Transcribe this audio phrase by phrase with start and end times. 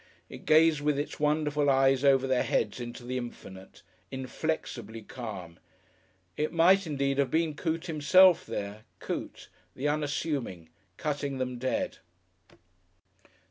[0.31, 5.59] It gazed with its wonderful eyes over their heads into the infinite inflexibly calm.
[6.35, 11.99] It might indeed have been Coote himself there, Coote, the unassuming, cutting them dead....